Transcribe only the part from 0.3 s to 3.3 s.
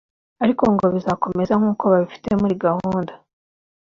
ariko ngo bizakomeza nk’uko babifite muri gahunda